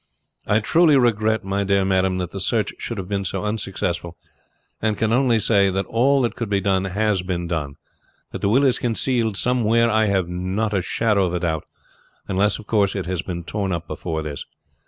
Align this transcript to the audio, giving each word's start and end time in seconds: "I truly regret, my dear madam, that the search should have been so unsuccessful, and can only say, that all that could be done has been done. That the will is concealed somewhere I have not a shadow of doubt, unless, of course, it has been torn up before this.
"I 0.47 0.61
truly 0.61 0.97
regret, 0.97 1.43
my 1.43 1.63
dear 1.63 1.85
madam, 1.85 2.17
that 2.17 2.31
the 2.31 2.39
search 2.39 2.73
should 2.79 2.97
have 2.97 3.07
been 3.07 3.23
so 3.23 3.43
unsuccessful, 3.45 4.17
and 4.81 4.97
can 4.97 5.13
only 5.13 5.37
say, 5.37 5.69
that 5.69 5.85
all 5.85 6.23
that 6.23 6.35
could 6.35 6.49
be 6.49 6.59
done 6.59 6.85
has 6.85 7.21
been 7.21 7.45
done. 7.45 7.75
That 8.31 8.41
the 8.41 8.49
will 8.49 8.65
is 8.65 8.79
concealed 8.79 9.37
somewhere 9.37 9.91
I 9.91 10.05
have 10.07 10.27
not 10.27 10.73
a 10.73 10.81
shadow 10.81 11.31
of 11.31 11.39
doubt, 11.39 11.65
unless, 12.27 12.57
of 12.57 12.65
course, 12.65 12.95
it 12.95 13.05
has 13.05 13.21
been 13.21 13.43
torn 13.43 13.71
up 13.71 13.87
before 13.87 14.23
this. 14.23 14.43